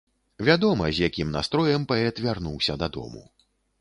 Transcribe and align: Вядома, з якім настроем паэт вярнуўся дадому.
Вядома, 0.47 0.87
з 0.95 1.03
якім 1.07 1.29
настроем 1.37 1.85
паэт 1.91 2.15
вярнуўся 2.25 2.77
дадому. 2.85 3.23